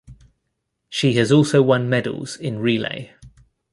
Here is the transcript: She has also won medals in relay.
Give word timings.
She 0.89 1.13
has 1.17 1.31
also 1.31 1.61
won 1.61 1.87
medals 1.87 2.35
in 2.35 2.57
relay. 2.57 3.13